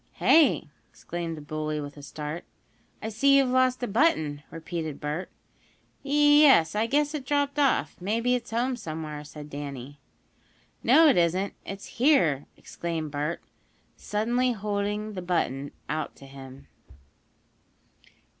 [0.13, 2.43] "Hey?" exclaimed the bully, with a start.
[3.03, 5.29] "I see you've lost a button," repeated Bert.
[6.01, 7.97] "Yes, I guess it dropped off.
[8.01, 9.99] Maybe it's home somewhere," said Danny.
[10.81, 13.43] "No, it isn't it's here!" exclaimed Bert,
[13.95, 16.65] suddenly holding the button out to him.